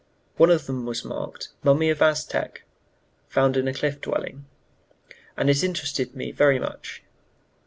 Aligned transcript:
One 0.37 0.49
of 0.49 0.65
them 0.65 0.87
was 0.87 1.05
marked 1.05 1.49
"Mummy 1.61 1.91
of 1.91 2.01
an 2.01 2.09
Aztec, 2.09 2.63
found 3.29 3.55
in 3.55 3.67
a 3.67 3.73
Cliff 3.75 4.01
Dwelling," 4.01 4.45
and 5.37 5.47
it 5.47 5.63
interested 5.63 6.15
me 6.15 6.31
very 6.31 6.57
much. 6.57 7.03